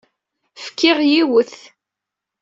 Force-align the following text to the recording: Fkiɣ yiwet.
Fkiɣ 0.65 0.97
yiwet. 1.11 1.53